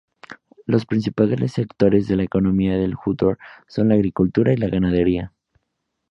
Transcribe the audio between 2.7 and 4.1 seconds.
del "jútor" son la